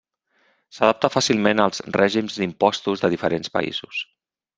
S'adapta 0.77 1.11
fàcilment 1.15 1.61
als 1.65 1.83
règims 1.97 2.39
d'impostos 2.39 3.05
de 3.05 3.13
diferents 3.15 3.53
països. 3.59 4.01